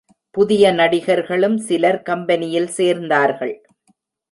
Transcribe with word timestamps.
புதிய 0.31 0.71
நடிகர்களும் 0.71 1.57
சிலர் 1.57 2.01
கம்பெனியில் 2.01 2.69
சேர்ந்தார்கள். 2.77 3.55